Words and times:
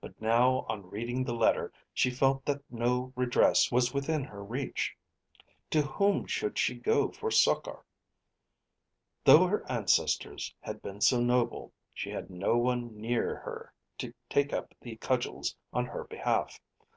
But 0.00 0.20
now 0.20 0.66
on 0.68 0.88
reading 0.88 1.24
the 1.24 1.34
letter 1.34 1.72
she 1.92 2.08
felt 2.08 2.44
that 2.44 2.62
no 2.70 3.12
redress 3.16 3.72
was 3.72 3.92
within 3.92 4.22
her 4.22 4.40
reach. 4.40 4.94
To 5.70 5.82
whom 5.82 6.26
should 6.26 6.58
she 6.58 6.76
go 6.76 7.10
for 7.10 7.28
succour? 7.32 7.84
Though 9.24 9.48
her 9.48 9.68
ancestors 9.68 10.54
had 10.60 10.80
been 10.80 11.00
so 11.00 11.20
noble, 11.20 11.72
she 11.92 12.10
had 12.10 12.30
no 12.30 12.56
one 12.56 12.96
near 13.00 13.34
her 13.38 13.72
to 13.98 14.14
take 14.30 14.52
up 14.52 14.76
the 14.80 14.94
cudgels 14.94 15.56
on 15.72 15.86
her 15.86 16.04
behalf. 16.04 16.60